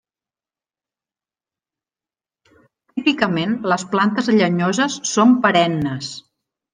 Típicament 2.99 3.53
les 3.73 3.85
plantes 3.91 4.31
llenyoses 4.39 4.97
són 5.11 5.37
perennes. 5.45 6.09